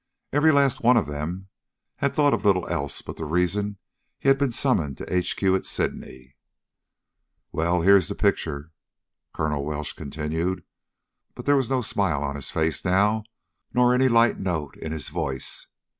Every 0.33 0.51
last 0.51 0.81
one 0.81 0.97
of 0.97 1.05
them 1.05 1.47
had 1.97 2.15
thought 2.15 2.33
of 2.33 2.43
little 2.43 2.67
else 2.69 3.03
but 3.03 3.17
the 3.17 3.25
reason 3.25 3.77
he 4.17 4.29
had 4.29 4.39
been 4.39 4.51
summoned 4.51 4.97
to 4.97 5.15
H.Q. 5.15 5.55
at 5.55 5.67
Sydney. 5.67 6.35
"Well, 7.51 7.83
here 7.83 7.95
is 7.97 8.07
the 8.07 8.15
picture," 8.15 8.71
Colonel 9.31 9.63
Welsh 9.63 9.93
continued, 9.93 10.63
but 11.35 11.45
there 11.45 11.55
was 11.55 11.69
no 11.69 11.83
smile 11.83 12.23
on 12.23 12.35
his 12.35 12.49
face 12.49 12.83
now, 12.83 13.25
nor 13.75 13.93
any 13.93 14.07
light 14.07 14.39
note 14.39 14.75
in 14.75 14.91
his 14.91 15.09
voice. 15.09 15.67